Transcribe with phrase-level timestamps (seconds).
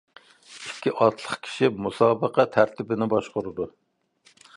[0.69, 3.69] ئىككى ئاتلىق كىشى مۇسابىقە تەرتىپىنى باشقۇرىدۇ.